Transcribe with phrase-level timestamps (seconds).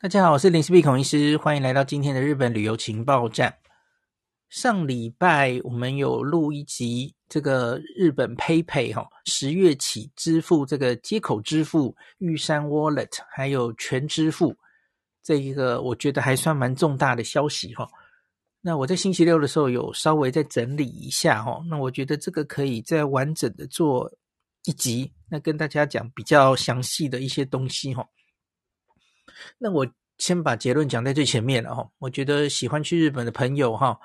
[0.00, 3.52] 大家好，我是林思碧孔医师，欢迎来到今天的日本旅游情报站。
[4.48, 14.54] 上礼拜我们有录一集这个日本 PayPay 哈，十月起支付这个接口支付、玉山 Wallet 还有全支付
[15.20, 17.84] 这一个，我觉得还算蛮重大的消息哈。
[18.60, 24.08] 那我在星期六的时候有稍微再整理一下哈，那我觉得这个可以再完整的做
[24.62, 28.06] 一集，那跟大家讲比较详细的一些东西哈。
[29.58, 29.86] 那我
[30.18, 31.88] 先把结论讲在最前面了哈。
[31.98, 33.98] 我觉得喜欢去日本的朋友哈，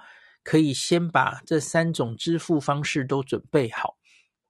[0.44, 3.96] 可以先把这三种支付方式都准备好。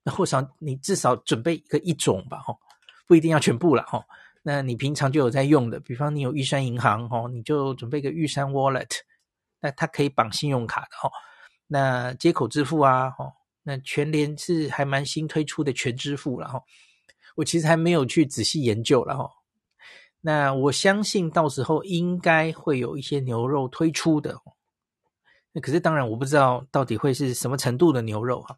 [0.03, 2.53] 那或者你至少准备一个一种吧哈，
[3.07, 4.03] 不一定要全部了哈。
[4.41, 8.89] 那你平常就有在用的，比方你有玉山银行哈，你就准备一个玉山 Wallet，
[9.61, 11.09] 那它可以绑信用卡的哈。
[11.67, 13.31] 那接口支付啊哈，
[13.63, 16.61] 那全联是还蛮新推出的全支付了哈。
[17.35, 19.29] 我其实还没有去仔细研究了哈。
[20.25, 24.39] 那我相信到时候应该会有一些牛肉推出的，
[25.51, 28.57] 那可是当然我不知道到底会是什么程度的牛肉哈。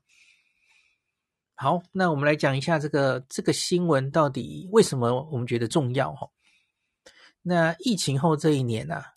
[1.56, 6.30] 好，那我们来讲一下这个这个新闻到底为什么我们觉得重要哈。
[7.42, 9.16] 那疫情后这一年啊，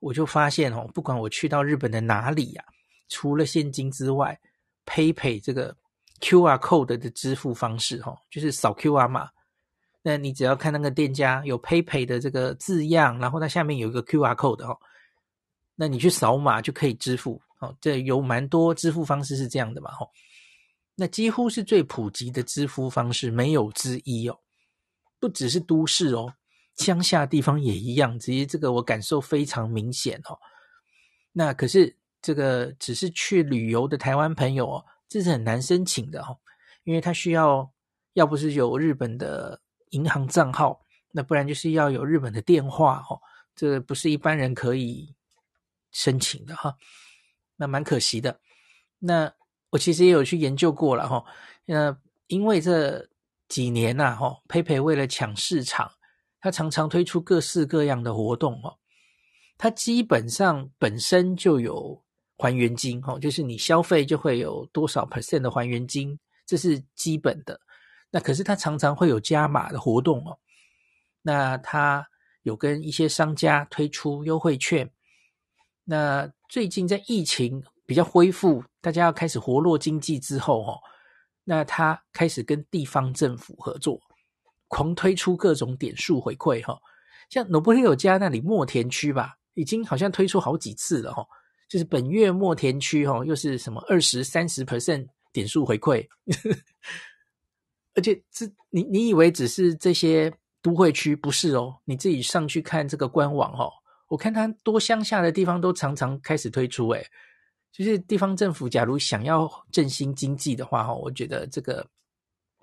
[0.00, 2.64] 我就发现哦，不管我去到日本的哪里呀，
[3.08, 4.40] 除了现金之外
[4.84, 5.76] ，PayPay 这个
[6.20, 9.30] QR code 的支付方式哈，就是扫 QR 码。
[10.06, 14.78] 那你只要看那个店家有 PayPay 的这个字样，然后它下面有一个 QR code 哦，
[15.74, 17.74] 那你去扫码就可以支付哦。
[17.80, 20.10] 这有蛮多支付方式是这样的嘛吼，
[20.94, 24.38] 那几乎是最普及的支付方式，没有之一哦。
[25.18, 26.34] 不只是都市哦，
[26.76, 28.18] 乡下地方也一样。
[28.18, 30.38] 其实这个我感受非常明显哦。
[31.32, 36.36] 那可是这个只是去旅游的台湾朋友哦，这是很难申请的哦，
[36.84, 37.72] 因为他需要
[38.12, 39.62] 要不是有日本的。
[39.94, 40.80] 银行账号，
[41.12, 43.20] 那不然就是要有日本的电话哦，
[43.54, 45.14] 这不是一般人可以
[45.92, 46.76] 申请的哈，
[47.56, 48.40] 那蛮可惜的。
[48.98, 49.32] 那
[49.70, 51.24] 我其实也有去研究过了哈，
[51.64, 51.96] 那
[52.26, 53.08] 因为这
[53.48, 55.92] 几年呐哈培培为了抢市场，
[56.40, 58.76] 它常常推出各式各样的活动哦，
[59.56, 62.02] 它基本上本身就有
[62.36, 67.60] 还原金哦，就是你消费就会有多少 percent 的还原金，这是基本的。
[68.13, 70.37] 那可是他常常会有加码的活动哦，
[71.21, 72.07] 那他
[72.43, 74.89] 有跟一些商家推出优惠券。
[75.83, 80.79] 那最近在疫情比较恢复，大家要开始活络经济之后哦，
[81.43, 83.99] 那他开始跟地方政府合作，
[84.67, 86.79] 狂推出各种点数回馈哈。
[87.29, 91.23] 像ノブレ有家那里墨田区吧，已经好像推出好几次了哈，
[91.67, 96.07] 就是本月墨田区哈，又是什么二十三十 percent 点数回馈。
[97.94, 101.80] 而且这你你以为只是这些都会区，不是哦？
[101.84, 103.70] 你自己上去看这个官网哦，
[104.08, 107.06] 我看它多乡下的地方都常常开始推出，诶，
[107.70, 111.86] 就是地方政府假如想要振兴经济的话，哈，我觉得这个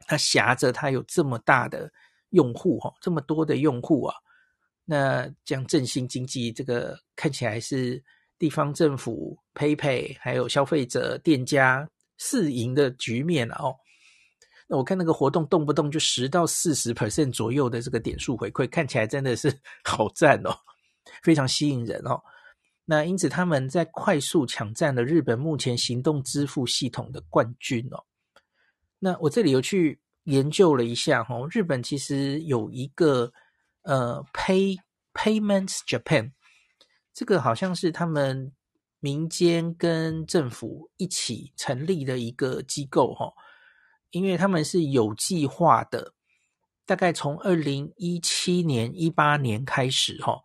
[0.08, 1.91] 它挟着它有这么大的
[2.31, 4.16] 用户，哈，这么多的用户啊，
[4.84, 8.03] 那这样振兴经济，这个看起来是
[8.38, 11.88] 地方政府、PayPay 还有消费者、店家
[12.18, 13.75] 四赢的局面哦。
[14.78, 20.56] 我看那个活动，动不动就十到四十 percent 左右的这个点数回馈，看起来真的是 好赞哦，
[21.24, 22.22] 非常吸引人哦。
[22.86, 28.04] 那因此他们在快速抢占了日本目前行动支付系统的冠军哦。
[29.00, 33.32] 那我这里有去研究了一下哦，日本其实有一个
[33.84, 34.78] 呃 Pay
[35.14, 36.32] Payments Japan，
[37.14, 38.52] 这个好像是他们
[39.00, 43.34] 民间跟政府一起成立的一个机构哈。
[44.12, 46.14] 因为他们是有计划的，
[46.86, 50.42] 大概从二零一七年、一八年开始，哈，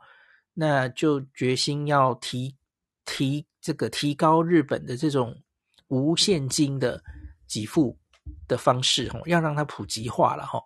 [0.55, 2.57] 那就决心要提
[3.05, 5.43] 提这个提高日本的这种
[5.89, 7.03] 无现金的
[7.49, 7.99] 给付
[8.47, 10.63] 的方式，哈，要让它普及化了，哈。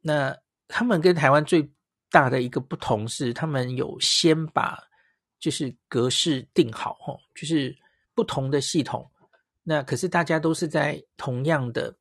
[0.00, 0.36] 那
[0.66, 1.70] 他们跟台湾最
[2.10, 4.78] 大的一个不同是，他们有先把
[5.38, 7.76] 就是格式定好，哈，就是
[8.14, 9.08] 不同的系统。
[9.66, 11.96] 那可是大家都是在同样的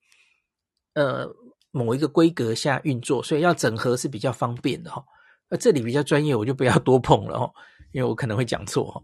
[0.96, 1.34] 呃
[1.72, 5.02] 某一个规格下运作，所以要整合是比较方便的哈。
[5.50, 7.50] 那这里比较专业，我就不要多碰了哈，
[7.94, 9.02] 因为我可能会讲错哈。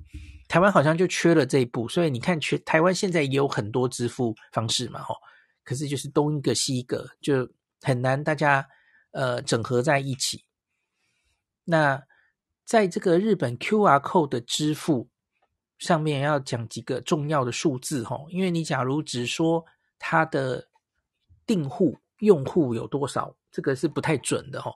[0.50, 5.16] 台湾好像就缺了这一步，所以你看，全台湾现在也有很多支付方式嘛哈，
[5.64, 7.50] 可是就是东一个西一个，就
[7.82, 8.68] 很难大家
[9.12, 10.44] 呃整合在一起。
[11.64, 12.04] 那
[12.66, 15.10] 在这个日本 QR Code 的支付。
[15.80, 19.66] 上面要讲几个重要的数字哈，因为你假如只说
[19.98, 20.68] 它的
[21.48, 24.72] 订户用户有多少，这个是不太准的哈。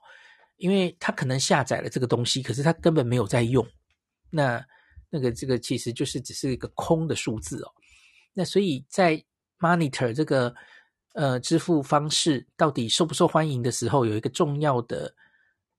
[0.56, 3.66] 因为他可能下载了这个东西，可是他根本没有在用。
[4.30, 4.64] 那
[5.10, 7.72] 那个这个其实就是只是一个空的数字哦。
[8.32, 9.22] 那所以在
[9.58, 10.54] monitor 这个
[11.12, 15.12] 呃支付方式到底受不受欢迎的时候，有一个重要的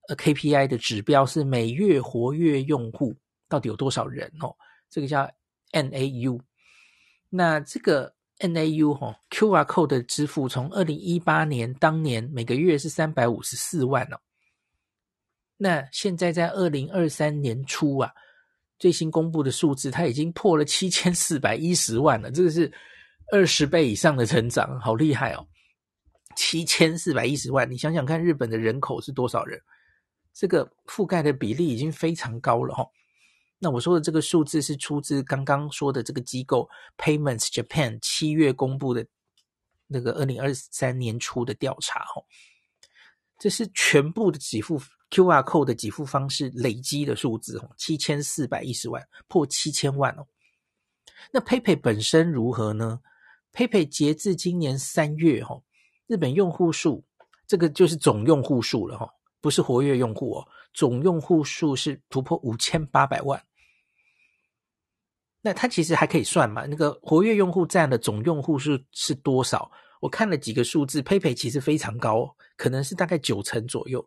[0.09, 3.15] 呃 KPI 的指标是每月活跃用户
[3.47, 4.53] 到底有多少人哦，
[4.95, 5.29] 这个叫
[5.73, 6.39] NAU，。
[7.29, 14.17] 那这个 NAU 哈、哦、QR code 的支付从二零一八年当年每个月是三百五十四万哦，
[15.57, 18.09] 那现在在二零二三年初啊。
[18.77, 22.71] 最新公布的数字，它已经破了七千四百一十万了，这个是
[23.31, 25.45] 二十倍以上的成长，好厉害哦！
[26.35, 29.59] 七千四百一十万，你想想看，日本的人口是多少人？
[30.33, 32.87] 这个覆盖的比例已经非常高了哈、哦。
[33.59, 39.05] 那我说的这个数字是出自刚刚说的这个机构 Payments Japan 七月公布的
[39.87, 42.25] 那个二零二三年初的调查、哦，
[43.39, 44.81] 这是全部的给付。
[45.11, 50.25] QR code 的给付方式累积的数字哦，七千四百一十万，破七千万哦。
[51.31, 52.99] 那 PayPay 本身如何呢
[53.53, 55.61] ？PayPay 截至今年三月哈，
[56.07, 57.05] 日本用户数
[57.47, 59.13] 这个就是总用户数了哈，
[59.45, 63.39] 不是活跃用户哦，总用户数是突破五千八百万。
[65.39, 69.71] 那它其实还可以算嘛，那个活跃用户占的总用户数是多少？
[70.01, 74.03] 我看了几个数字，PayPay 其实非常高，可能是大概九成左右。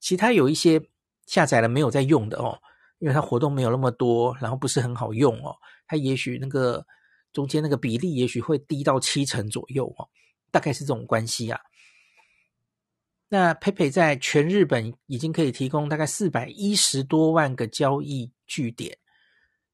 [0.00, 0.82] 其他有一些
[1.26, 2.60] 下载了没有在用的哦，
[2.98, 5.54] 因为它活动没有那么多，然后不是很好用哦，
[5.86, 6.84] 它也许那个
[7.32, 10.08] 中间那个比例也许会低到七成左右哦，
[10.50, 11.60] 大概是这种关系啊。
[13.32, 18.98] 那 PayPay 在全日本已经可以提供大概四百一十多万个交易据点，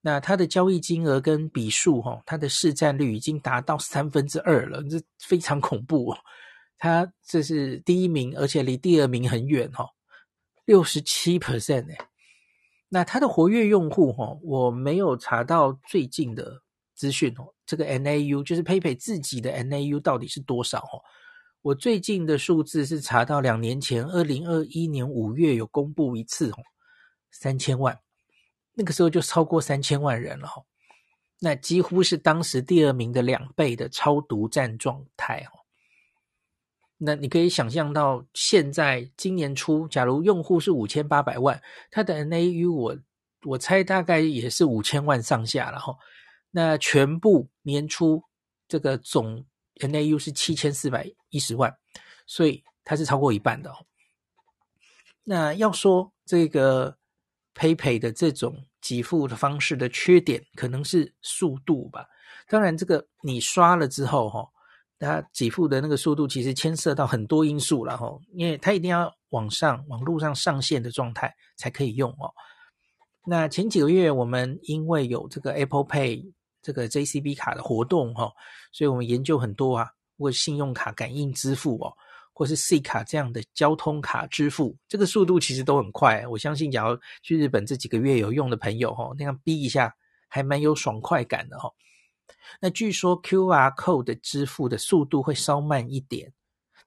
[0.03, 6.19] 那它的交易金额跟笔数哈，它的市占率已经达到三分之二了，这非常恐怖哦。
[6.77, 9.89] 它这是第一名，而且离第二名很远哈。
[10.67, 11.97] 六十七 percent 哎，
[12.91, 16.61] 那它的活跃用户哈，我没有查到最近的
[16.95, 17.55] 资讯哦。
[17.65, 21.01] 这个 NAU 就是 PayPay 自己的 NAU 到底是多少哦？
[21.67, 26.59] 我最近的数字是查到两年前，二零二一年五月有公布一次哦，
[27.33, 27.99] 三千万，
[28.75, 30.63] 那个时候就超过三千万人了哈。
[31.41, 35.67] 那几乎是当时第二名的两倍的超独占状态哦。
[36.99, 41.61] 那你可以想象到，现在今年初，假如用户是五千八百万，
[41.91, 42.97] 它的 NAU 我
[43.45, 45.97] 我猜大概也是五千万上下了哈。
[46.53, 48.23] 那全部年初
[48.69, 49.45] 这个总
[49.81, 51.77] NAU 是七千四百一十万，
[52.27, 53.77] 所以它是超过一半的哦。
[55.25, 56.97] 那要说这个
[57.55, 62.07] PayPay 的这种给付的方式的缺点，可能是速度吧。
[62.49, 64.49] 当然，这个你刷了之后哈。
[64.99, 72.33] 它给付的那个速度其实牵涉到很多因素了哈，因为它一定要网上网络上上线的状态才可以用哦。
[73.27, 76.33] 那前几个月我们因为有这个 Apple Pay
[76.67, 78.29] 这个 JCB 卡的活动哈，
[78.73, 81.95] 所以我们研究很多啊，或信用卡感应支付哦，
[82.33, 86.27] 或是 C 卡这样的交通卡支付，这个速度其实都很快。
[86.27, 89.95] 我相信，假如去日本这几个月有用的朋友哈，那样逼一下
[90.27, 91.71] 还蛮有爽快感的哈。
[92.61, 96.33] 那据说 QR code 的支付的速度会稍慢一点，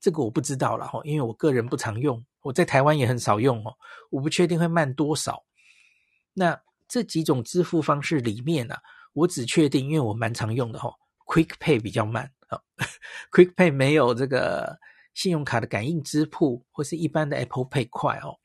[0.01, 3.73] 这个我不知道了哈，因为我个人不常用，我在台湾也很少用哦，
[4.09, 5.41] 我不确定会慢多少。
[6.33, 8.75] 那这几种支付方式里面呢、
[9.19, 10.93] 我只确定，因为我蛮常用的哈
[11.25, 12.61] ，Quick Pay 比较慢啊，
[13.31, 14.79] Quick Pay 没有这个
[15.13, 18.37] 信用卡的感应支付或是一般的 Apple Pay 快哦。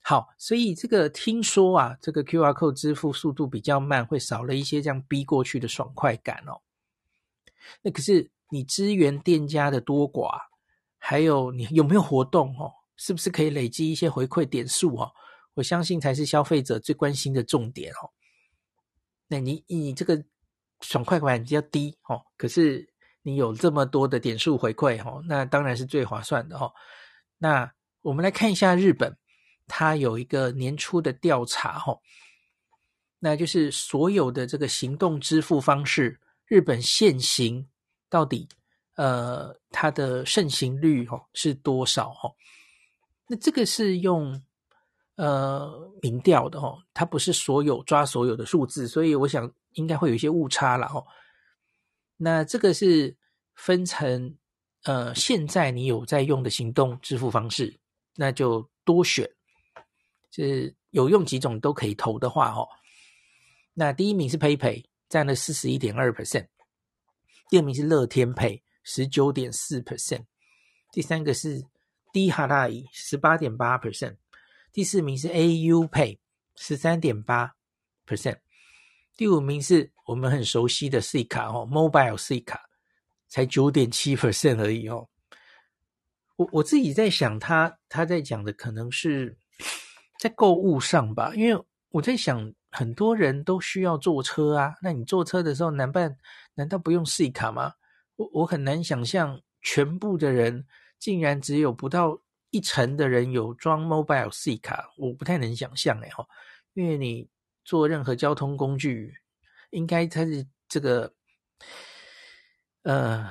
[0.00, 6.60] 好，所以这个听说啊，这个 QR code 支付速度比较慢，会少了一些这样逼过去的爽快感哦。
[7.80, 10.38] 那可是你支援店家的多寡，
[10.98, 15.10] 还有你有没有活动哦，是不是可以累积一些回馈点数哦？
[15.54, 18.10] 我相信才是消费者最关心的重点哦。
[19.40, 20.22] 你你这个
[20.80, 22.88] 爽快感比较低哦，可是
[23.22, 26.72] 你有这么多的点数回馈哦，那当然是最划算的哦。
[27.38, 27.72] 那
[28.02, 29.16] 我们来看一下日本。
[29.66, 32.02] 它有一个年初的调查，吼，
[33.18, 37.66] 那就是所有的这个行动支付方式，日本现行
[38.10, 38.46] 到底，
[38.96, 42.36] 呃，它的盛行率，吼，是多少，吼？
[43.26, 44.38] 那这个是用
[45.16, 51.04] 呃民调的，哦，它不是所有抓所有的数字，所以我想应该会有一些误差了，哦。
[52.16, 53.16] 那这个是
[53.54, 54.36] 分成，
[54.84, 57.78] 呃，现在你有在用的行动支付方式，
[58.16, 59.28] 那就多选。
[60.30, 62.66] 是有用几种都可以投的话，哦，
[63.72, 66.48] 那第一名是 PayPay，占了四十一点二 percent，
[67.48, 70.24] 第二名是乐天 Pay，十九点四 percent，
[70.90, 71.64] 第三个是
[72.12, 74.16] D 哈拉伊十八点八 percent，
[74.74, 76.18] 第四名是 AU Pay
[76.56, 77.54] 十三点八
[78.08, 78.38] percent，
[79.16, 82.60] 第五名是我们很熟悉的 C 卡哦，Mobile C 卡
[83.28, 85.08] 才九点七 percent 而已哦。
[86.34, 89.38] 我我自己在想他，他他在讲的可能是
[90.18, 96.18] 在购物上吧，因为我在想，很多人都需要坐车啊，那你坐车的时候，难办
[96.54, 97.74] 难道不用 C 卡吗？
[98.16, 100.66] 我我很难想象，全部的人
[100.98, 102.20] 竟然只有不到
[102.54, 106.26] 一成的人有装 Mobile C 卡，我不太能想象哎哈，
[106.74, 107.28] 因为你
[107.64, 109.14] 坐任何交通工具，
[109.70, 111.12] 应该它是这个
[112.82, 113.30] 呃。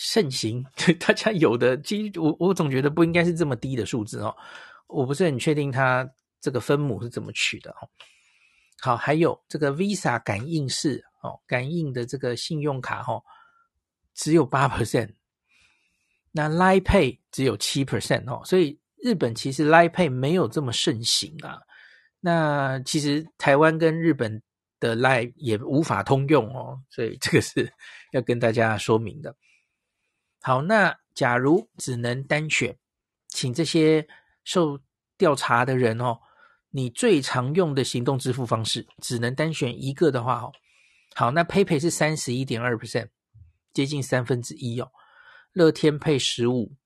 [0.00, 0.64] 盛行，
[1.00, 4.32] 大家有的，其实我我总觉得不应该是这么低的数字哦，
[4.86, 6.08] 我不是很确定它
[6.40, 7.90] 这个分母是怎么取的哦。
[8.80, 13.20] 好，还有这个 Visa 感应式哦，感应的这个信用卡哦，
[14.14, 15.12] 只有八 percent，
[16.38, 21.58] 那 Line Pay 只有七 percent 哦，所以日本其实 Line Pay 没有这么盛行啊。
[22.20, 24.40] 那其实台湾跟日本
[24.78, 27.72] 的 Line 也无法通用哦，所以这个是
[28.12, 29.34] 要跟大家说明的。
[30.40, 32.78] 好，那假如只能单选，
[33.26, 34.06] 请这些
[34.44, 34.78] 受
[35.16, 36.20] 调查的人哦，
[36.70, 40.52] 你最常用的行动支付方式只能单选一个的话哦，
[41.16, 43.08] 好，那 PayPay 是三十一点二 percent，
[43.72, 44.88] 接近三分之一哦，
[45.52, 46.76] 乐天配十五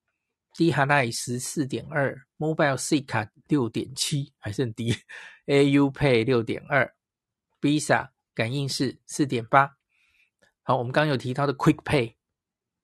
[0.56, 4.94] ，D 哈奈十四点二，Mobile C 卡六点七，还是很低
[5.46, 6.94] ，AU Pay 六点二
[7.60, 9.76] ，Visa 感应是四点八，
[10.62, 12.14] 好，我们刚刚有提到的 Quick Pay。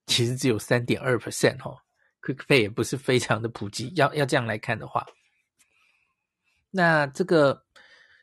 [0.05, 1.77] 其实只有三点二 percent 哦
[2.23, 3.93] ，Quick Pay 也不是非常的普及。
[3.95, 5.05] 要要这样来看的话，
[6.71, 7.63] 那这个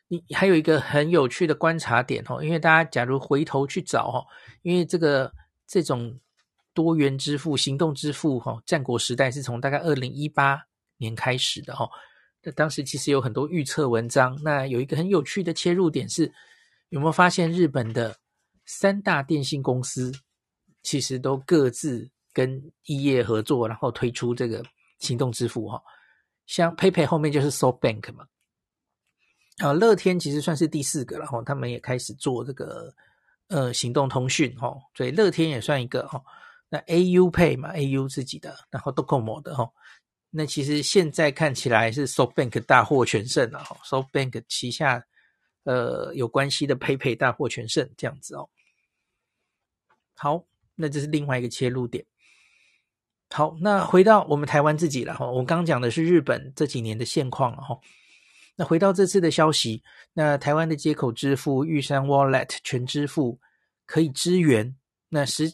[0.09, 4.27] 你还有一个很有趣的观察点哦，因为大家假如回头去找哦，
[4.63, 5.33] 因为这个
[5.65, 6.19] 这种
[6.77, 10.61] 多元支付、行动支付哈，战国时代是从大概二零一八
[10.97, 11.89] 年开始的哈。
[12.43, 16.31] 那当时其实有很多预测文章，那有一个很有趣的切入点是，
[16.89, 18.15] 有没有发现日本的
[18.67, 20.11] 三大电信公司？
[20.83, 24.63] 其实都各自跟异业合作，然后推出这个
[24.99, 25.81] 行动支付哈，
[26.45, 28.27] 像 PayPay 后面就是 SoftBank 嘛，
[29.57, 32.93] 啊，乐天其实算是第四个了哈，他们也开始做这个
[33.47, 36.21] 呃行动通讯哈，所以乐天也算一个哈。
[36.69, 39.69] 那 AU Pay 嘛，AU 自己的，然后 Docomo 的哈，
[40.29, 45.03] 那其实现在看起来是 SoftBank 大获全胜了哈，SoftBank 旗下
[45.63, 48.49] 呃有关系的 PayPay 大获全胜这样子哦，
[50.15, 50.45] 好。
[50.79, 52.05] 那这是另外一个切入点。
[53.31, 55.25] 好，那回到我们台湾自己了哈。
[55.25, 57.79] 我刚刚讲的是日本这几年的现况了哈。
[58.55, 59.81] 那回到这次的消息，
[60.13, 63.39] 那台湾的接口支付玉山 Wallet 全支付
[63.87, 64.75] 可以支援。
[65.09, 65.51] 那实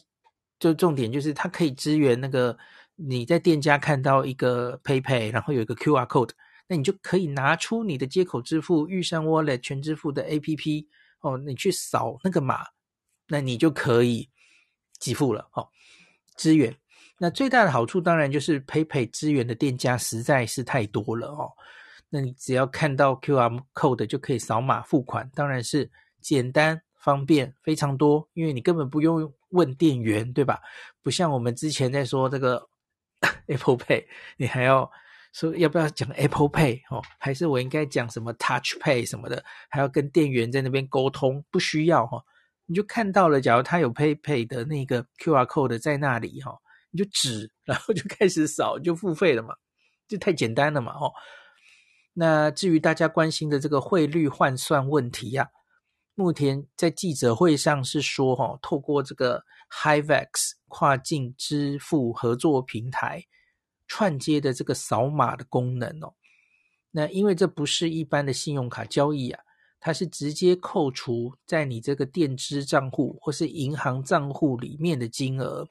[0.58, 2.56] 就重点就是它可以支援那个
[2.96, 6.30] 你在店家看到一个 PayPay，然后有一个 QR code，
[6.68, 10.86] 那你就可以拿出你的接口支付玉山 Wallet 全支付的 APP
[11.20, 12.66] 哦，你去扫那个码，
[13.28, 14.30] 那你就可以。
[15.00, 15.68] 给付了哦，
[16.36, 16.74] 支援。
[17.18, 21.52] 那最大的好处当然就是 PayPay 支援的店家实在是太多了哦。
[22.08, 25.90] 那你只要看到 QR code 就可以扫码付款，当然是
[26.22, 30.60] 简单方便非常多，因为你根本不用问店员，对吧？
[31.02, 32.68] 不像我们之前在说这个
[33.46, 34.04] Apple Pay，
[34.36, 34.90] 你还要
[35.32, 42.22] 说要不要讲 Apple Pay 哦，还是我应该讲什么 Touch Pay 什么的，还要跟店员在那边沟通，不需要哈。
[42.66, 46.58] 你就看到了，假如他有 PayPay 的那个 QR code 在那里哈，
[46.90, 49.54] 你就指，然后就开始扫，就付费了嘛，
[50.08, 51.12] 就太简单了嘛哦。
[52.14, 55.50] 那至于大家关心的这个汇率换算问题呀，
[56.14, 60.28] 目前在记者会上是说哈，透过这个 HIVEX
[60.68, 63.24] 跨境支付合作平台
[63.86, 66.14] 串接的这个扫码的功能哦，
[66.90, 69.40] 那因为这不是一般的信用卡交易啊。
[69.86, 75.68] 它是直接扣除在你这个电支账户或是银行账户里面的金额，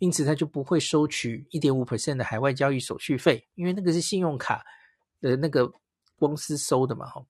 [0.00, 4.64] 因此它就不会收取一点五 percent 的海外交易手续费，因为那个是信用卡
[5.20, 5.72] 的那个
[6.16, 7.24] 公司收的嘛，哈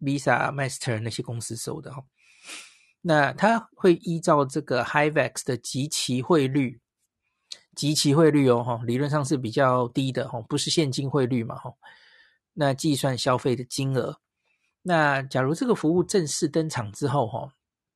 [0.00, 2.04] ，Visa、Master 那些公司收的哈。
[3.00, 6.80] 那它会依照这个 HIVEX 的即期汇率，
[7.74, 11.72] 即期汇率哦，哈，理论上是比较低的哈，不是现金汇率嘛，哈，
[12.54, 14.20] 那计算消费的金额。
[14.82, 17.52] 那假如这个服务正式登场之后，哈，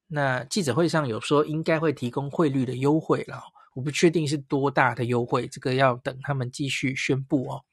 [0.06, 3.42] 那记者会上有说应该会提供汇率的优惠了，
[3.75, 7.64] 我不确定是多大的优惠，这个要等他们继续宣布哦。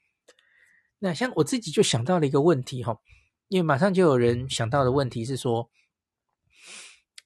[0.98, 2.98] 那像我自己就想到了一个问题哈，
[3.50, 5.70] 因为马上就有人想到的问题是说，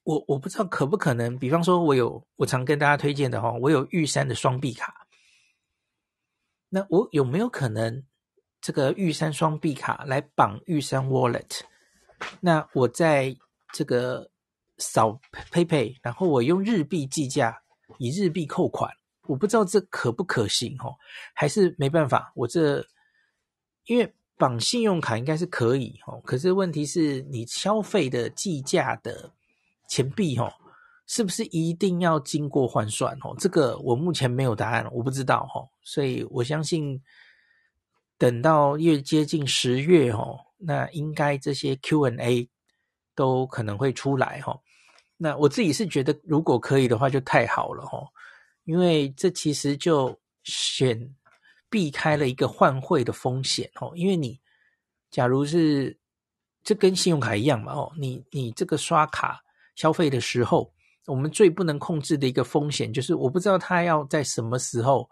[0.02, 5.06] 我我不知道可不可能，比方说我有我常跟大家推荐的哈，我有玉山的双币卡，
[6.70, 8.02] 那我有没有可能
[8.60, 11.60] 这个玉山双币卡来绑玉山 Wallet？
[12.40, 13.36] 那我在
[13.74, 14.30] 这个
[14.78, 15.20] 扫
[15.52, 17.62] PayPay，然后我用日币计价，
[17.98, 18.90] 以日币扣款，
[19.28, 20.96] 我不知道这可不可行哦？
[21.34, 22.32] 还是没办法？
[22.34, 22.86] 我这
[23.84, 29.32] 因为绑信用卡应该是可以哦，可是问题是你消费的计价的
[29.88, 30.52] 钱币哦。
[31.06, 33.14] 是不是一定要经过换算？
[33.20, 35.62] 哦，这个我目前没有答案，我不知道哈。
[35.82, 36.98] 所以我相信，
[38.16, 42.48] 等到越接近十月哦，那应该这些 Q&A
[43.14, 44.58] 都可能会出来哈。
[45.18, 48.02] 那我自己是觉得，如果可以的话，就太好了哈。
[48.64, 50.98] 因为这其实就选
[51.68, 53.92] 避开了一个换汇的风险哦。
[53.94, 54.40] 因为你
[55.10, 55.98] 假如是
[56.62, 59.40] 这跟信用卡一样嘛哦，你你这个刷卡
[59.74, 60.72] 消费的时候。
[61.06, 65.06] 我们最不能控制的一个风险，就是我不知道他要在什么时候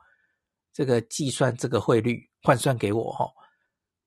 [0.72, 3.30] 这个计算这个汇率换算给我哈。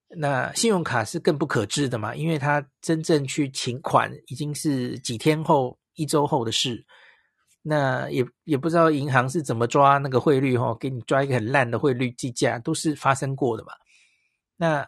[0.08, 6.84] 那信用卡是更不可知的嘛，因为他真正去请款已经是几天后、一周后的事。
[7.68, 13.74] 那也也不知道银行是怎么抓那个汇率哈，给你抓一个很烂的汇率计价，都是发生过的嘛。
[14.56, 14.88] 那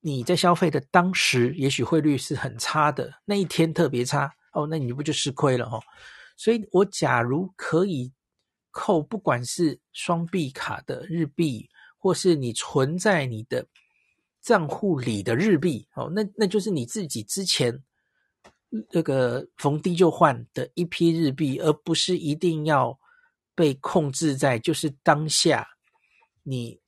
[0.00, 4.32] 你在消费的当时，也许汇率是很差的，那一天特别差。
[4.52, 5.80] 哦，那你不就吃亏了哦？
[6.36, 8.12] 所以我假如可以
[8.72, 13.64] 扣，不管是双币卡的日币，或是你存在你的
[14.40, 17.80] 账户里的日币，哦，那那就是你自己之前
[18.90, 22.98] 这个逢低就换的一批日币，而不是一定要
[23.54, 25.68] 被控制在就是当下
[26.42, 26.80] 你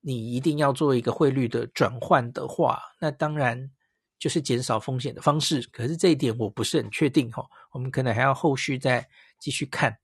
[0.00, 3.70] 你一定要做一个汇率的转换的话，那当然。
[4.18, 9.06] 就是减少风险的方式，可是这一点我不是很确定哈，我们可能还要后续再
[9.38, 9.94] 继续看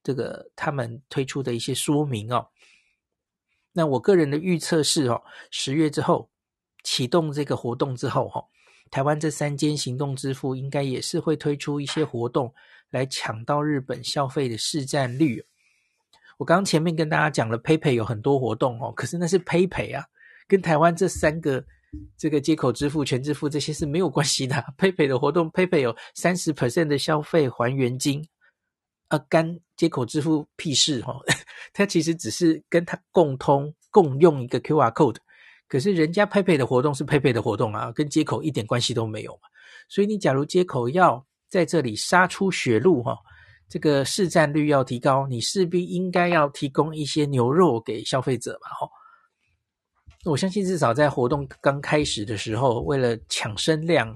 [0.00, 2.46] 这个他们推出的一些说明哦。
[3.72, 6.30] 那我个人的预测是哦，十月之后
[6.84, 8.44] 启动这个活动之后哈，
[8.92, 12.54] 台湾这三间行动支付应该也是会推出一些活动
[12.90, 15.44] 来抢到日本消费的市占率。
[16.38, 20.04] 我刚刚前面跟大家讲了，PayPay 有很多活动哦，可是那是 PayPay 啊，
[20.46, 21.64] 跟台湾这三个。
[22.16, 24.56] 这个接口支付、全支付这些是没有关系的。
[24.78, 28.26] PayPay 的活动，PayPay 有三十 percent 的消费还原金，
[29.08, 31.20] 啊，干接口支付屁事、哦！
[31.74, 35.18] 它其实只是跟它共通、共用一个 QR code，
[35.72, 39.48] 可是人家佩佩的活动是佩佩的活动啊，跟接口一点关系都没有嘛。
[39.88, 43.16] 所以你假如接口要在这里杀出血路哈，
[43.70, 48.86] 这个市占率要提高，你势必应该要提供一些牛肉给消费者嘛，哈。
[50.26, 54.14] 我相信至少在活动刚开始的时候，为了抢声量，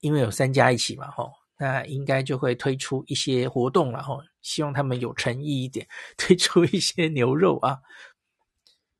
[0.00, 7.78] 因为有三家一起嘛，吼，那应该就会推出一些活动了，吼，希望他们有诚意一点，推出一些牛肉啊，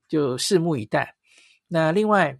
[0.09, 1.15] 就拭目以待。
[1.68, 2.38] 那另外，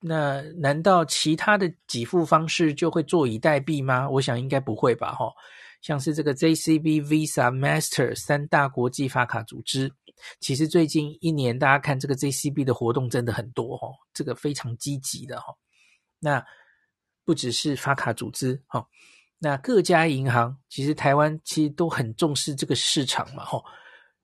[0.00, 4.08] 那难道其他的给付方式就会坐以待毙吗？
[4.10, 5.32] 我想应该不会吧，吼，
[5.80, 9.92] 像是这个 JCB、Visa、Master 三大国际发卡组织。
[10.38, 15.54] 其实最近一年，大家看这个 JCB 的活动真的很多哦，这个非常积极的哈。
[16.20, 16.44] 那
[17.24, 18.86] 不只是发卡组织哈，
[19.38, 23.60] 那各家银行其实台湾其实都很重视这个市场嘛哈。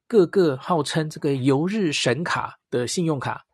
[0.07, 3.45] 各个号称这个游日神卡的信用卡，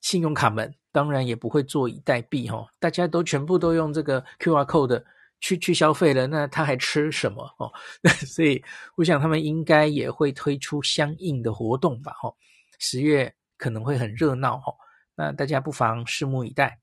[0.00, 5.04] 信用卡们当然也不会坐以待毙哈，大家都全部都用这个 QR code。
[5.38, 7.70] 去去消费了，那他还吃什么哦？
[8.26, 8.64] 所以
[8.96, 12.10] 我想他们应该也会推出相应的活动吧？
[12.12, 12.34] 哈，
[12.78, 14.72] 十月可能会很热闹哈。
[15.14, 16.80] 那大家不妨拭目以待。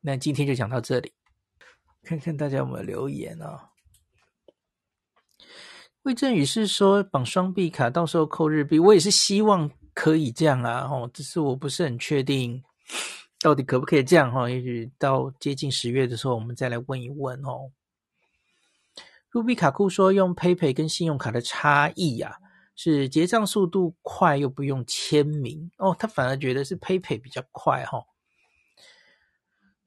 [0.00, 1.12] 那今天就讲到这里，
[2.02, 3.68] 看看大家有没有留言啊？
[6.04, 10.88] 魏正宇是说绑双币卡，到时候扣日币，我也是希望可以这样啊。
[10.90, 12.62] 哦，只是我不是很确定
[13.40, 14.48] 到底可不可以这样哈。
[14.48, 17.70] 也许到接近十月的时候，我们再来问一问哦。
[19.30, 22.36] 卢比卡库说：“用 PayPay 跟信用卡的差异呀、啊，
[22.76, 25.96] 是结账速度快又不用签名哦。
[25.98, 28.04] 他反而觉得是 PayPay 比较快哈、哦。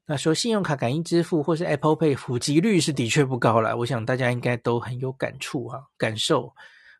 [0.08, 6.52] 那说信用卡感应支付或是 Apple Pay 普及率是的确不高了，我想大家应该都很有感触、啊，感受，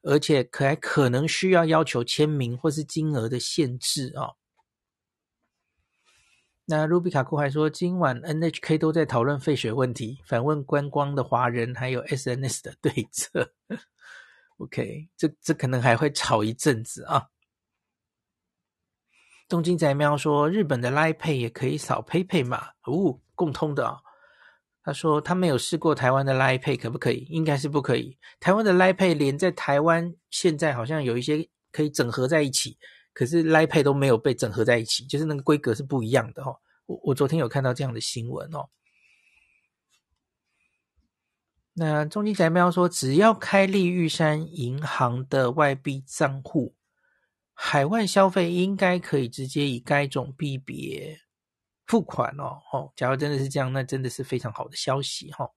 [0.06, 4.36] 而且可还可能需要要求签名或是金额的限制、哦。”
[6.68, 13.52] 那卢比卡库还说，今晚 NHK 都在讨论废水问题，反问观光的华人，还有 SNS 的对策。
[14.58, 17.28] OK，这这可能还会吵一阵子啊。
[19.48, 24.00] 东京仔喵说，日本的 Line Pay 也可以扫 PayPay 码，哦，共通的啊。
[24.86, 27.26] 他说他没有试过台湾的 Line Pay 可不可以？
[27.28, 28.16] 应该是不可以。
[28.38, 32.78] 台湾的 Line Pay 连在台湾现在好像有一些可以整合在一起。
[33.12, 36.60] 可是 Line Pay 都没有被整合在一起，就是那个规格是不一样的哦。
[36.86, 38.68] 我我昨天有看到这样的新闻哦。
[41.72, 46.76] 那中金宅喵说，只要开立玉山银行的外币账户，
[47.54, 51.18] 海外消费应该可以直接以该种币别
[51.86, 52.60] 付款哦。
[52.72, 55.50] 哦，假如真的是这样，那真的是非常好的消息哈、哦。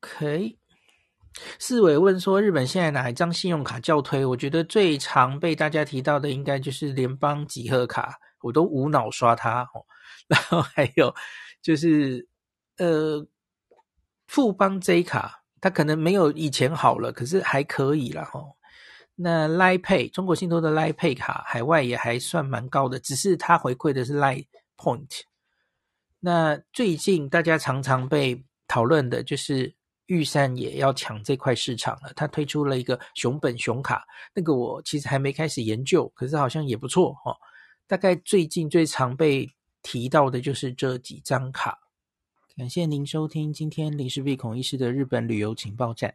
[0.00, 0.58] OK。
[1.58, 4.22] 四伟问说：“日本现在哪一张信用卡较推？
[4.22, 9.86] 我觉得最常被大家提到的应该就是联邦集贺卡，我都无脑刷它哦。
[10.28, 11.14] 然后还有
[11.62, 12.28] 就是
[12.76, 13.26] 呃
[14.26, 18.54] 富邦 J 卡，它可能没有以前好了，可是还可以啦哦。
[19.22, 25.20] 那 lie pay 中国信托的 lie pay 卡，海外也还算蛮高的，只是它回馈的是 Line Point。
[26.20, 29.74] 那最近大家常常被讨论的就是。”
[30.06, 34.04] 玉山也要抢这块市场了，他推出了一个熊本熊卡，
[34.34, 37.34] 那个我其实还没开始研究，可是好像也不错哦。
[37.86, 39.48] 大概最近最常被
[39.80, 41.78] 提到的就是这几张卡。
[42.56, 46.14] 感谢您收听今天林氏璧孔医师的日本旅游情报站。